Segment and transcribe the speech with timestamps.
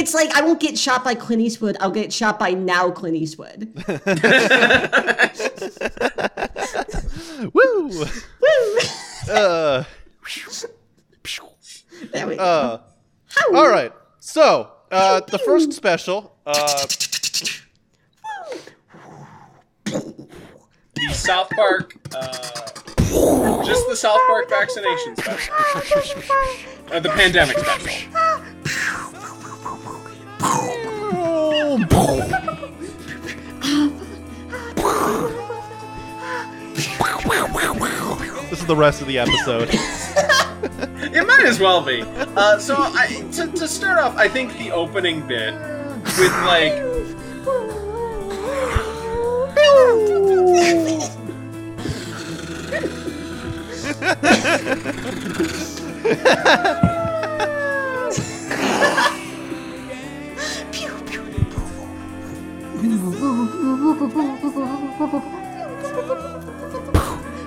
[0.00, 1.76] it's like I won't get shot by Clint Eastwood.
[1.80, 3.72] I'll get shot by now Clint Eastwood.
[7.52, 7.88] Woo!
[7.88, 8.04] Woo!
[9.30, 9.84] Uh,
[12.12, 12.42] there we go.
[12.42, 12.80] uh,
[13.54, 13.92] all right.
[14.20, 16.36] So, uh, the first special.
[16.46, 16.86] Uh,
[19.84, 22.32] The South Park, uh,
[23.64, 25.54] just the South Park vaccination special.
[26.92, 28.59] Uh, the pandemic special.
[38.70, 39.68] The rest of the episode.
[41.12, 42.02] It might as well be.
[42.36, 45.54] Uh, so, I, to, to start off, I think the opening bit
[46.16, 46.74] with like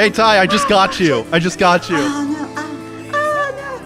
[0.00, 1.26] Hey Ty, I just got you.
[1.30, 1.96] I just got you.
[1.98, 2.48] Oh no!
[3.12, 3.76] Oh, oh no!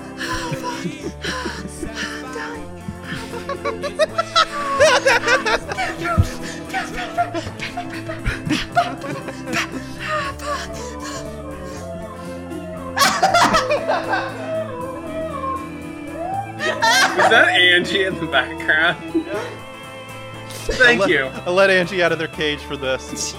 [17.10, 18.98] is that Angie in the background?
[20.78, 21.24] Thank Let- you.
[21.24, 23.34] I let Angie out of their cage for this.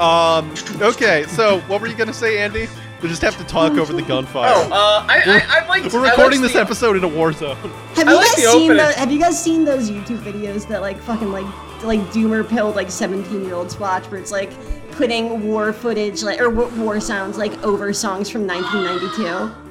[0.00, 0.52] Um.
[0.80, 1.24] Okay.
[1.28, 2.68] So, what were you gonna say, Andy?
[3.02, 4.52] We just have to talk over the gunfire.
[4.54, 5.92] Oh, uh, I, I, I like.
[5.92, 7.56] We're recording this episode in a war zone.
[7.94, 10.66] Have I you like guys the seen the, Have you guys seen those YouTube videos
[10.68, 11.46] that like fucking like
[11.82, 14.50] like doomer pilled like seventeen year olds watch where it's like
[14.92, 19.69] putting war footage like or war sounds like over songs from 1992?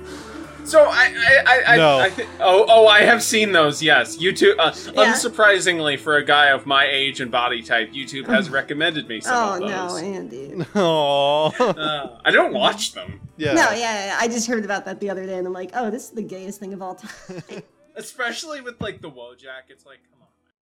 [0.70, 2.00] So I, I, I, I, No.
[2.00, 2.30] I think.
[2.39, 3.81] Oh, oh, I have seen those.
[3.81, 4.56] Yes, YouTube.
[4.59, 5.14] Uh, Yeah.
[5.14, 9.34] Unsurprisingly, for a guy of my age and body type, YouTube has recommended me some
[9.36, 9.72] Oh of those.
[9.72, 10.08] Oh no.
[10.16, 10.48] Andy.
[10.73, 11.78] Aww.
[11.78, 13.54] Uh, I don't watch them, yeah.
[13.54, 15.89] No, yeah, yeah, I just heard about that the other day, and I'm like, oh,
[15.89, 17.43] this is the gayest thing of all time.
[17.95, 19.70] especially with like the Wojak.
[19.70, 20.18] It's like, come